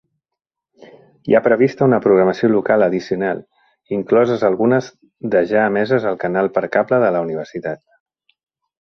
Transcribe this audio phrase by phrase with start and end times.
[1.31, 3.43] Hi ha prevista una programació local addicional,
[3.99, 4.91] incloses algunes
[5.37, 7.87] de ja emeses al canal per cable de la universitat.